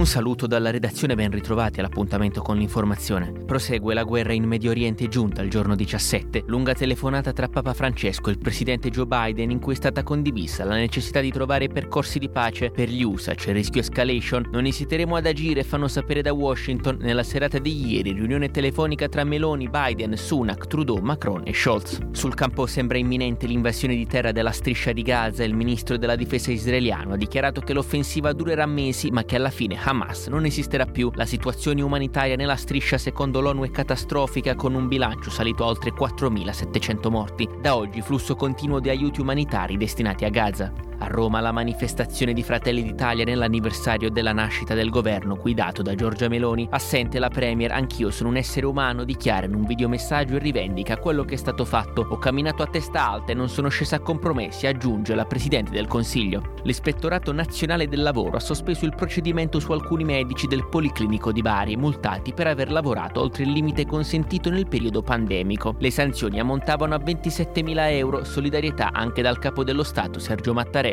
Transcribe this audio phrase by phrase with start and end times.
[0.00, 3.32] Un saluto dalla redazione, ben ritrovati all'appuntamento con l'informazione.
[3.32, 8.30] Prosegue la guerra in Medio Oriente giunta il giorno 17, lunga telefonata tra Papa Francesco
[8.30, 12.18] e il presidente Joe Biden in cui è stata condivisa la necessità di trovare percorsi
[12.18, 16.22] di pace per gli USA, c'è il rischio escalation, non esiteremo ad agire, fanno sapere
[16.22, 21.52] da Washington nella serata di ieri, riunione telefonica tra Meloni, Biden, Sunak, Trudeau, Macron e
[21.52, 21.98] Scholz.
[22.12, 26.50] Sul campo sembra imminente l'invasione di terra della striscia di Gaza il ministro della difesa
[26.50, 31.10] israeliano ha dichiarato che l'offensiva durerà mesi ma che alla fine Hamas non esisterà più.
[31.14, 35.92] La situazione umanitaria nella striscia secondo l'ONU è catastrofica con un bilancio salito a oltre
[35.92, 37.48] 4.700 morti.
[37.60, 40.89] Da oggi flusso continuo di aiuti umanitari destinati a Gaza.
[41.02, 46.28] A Roma la manifestazione di Fratelli d'Italia nell'anniversario della nascita del governo guidato da Giorgia
[46.28, 46.68] Meloni.
[46.70, 51.24] Assente la Premier, anch'io sono un essere umano, dichiara in un videomessaggio e rivendica quello
[51.24, 52.06] che è stato fatto.
[52.10, 55.86] Ho camminato a testa alta e non sono scesa a compromessi, aggiunge la Presidente del
[55.86, 56.52] Consiglio.
[56.64, 61.78] L'Ispettorato Nazionale del Lavoro ha sospeso il procedimento su alcuni medici del Policlinico di Bari,
[61.78, 65.76] multati per aver lavorato oltre il limite consentito nel periodo pandemico.
[65.78, 70.89] Le sanzioni ammontavano a 27.000 euro, solidarietà anche dal capo dello Stato Sergio Mattarella.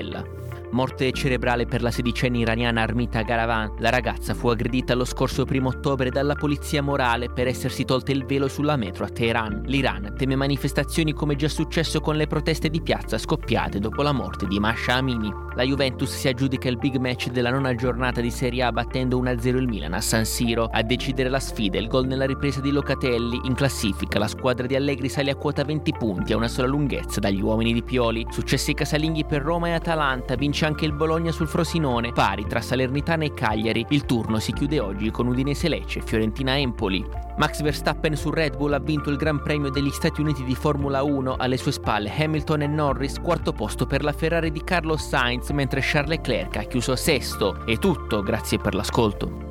[0.71, 3.75] Morte cerebrale per la sedicenne iraniana Armita Garavan.
[3.79, 8.25] La ragazza fu aggredita lo scorso primo ottobre dalla polizia morale per essersi tolte il
[8.25, 9.63] velo sulla metro a Teheran.
[9.65, 14.45] L'Iran teme manifestazioni come già successo con le proteste di piazza scoppiate dopo la morte
[14.45, 15.46] di Masha Amini.
[15.57, 19.55] La Juventus si aggiudica il big match della nona giornata di Serie A battendo 1-0
[19.55, 20.69] il Milan a San Siro.
[20.71, 23.39] A decidere la sfida il gol nella ripresa di Locatelli.
[23.45, 27.19] In classifica la squadra di Allegri sale a quota 20 punti a una sola lunghezza
[27.19, 28.27] dagli uomini di Pioli.
[28.29, 33.23] Successi casalinghi per Roma e Atalanta, vince anche il Bologna sul Frosinone, pari tra Salernitana
[33.23, 33.83] e Cagliari.
[33.89, 37.03] Il turno si chiude oggi con Udinese Lecce e Fiorentina Empoli.
[37.37, 41.01] Max Verstappen su Red Bull ha vinto il Gran Premio degli Stati Uniti di Formula
[41.01, 45.46] 1 alle sue spalle Hamilton e Norris, quarto posto per la Ferrari di Carlos Sainz,
[45.53, 47.65] mentre Charles Leclerc ha chiuso sesto.
[47.65, 49.46] È tutto, grazie per l'ascolto.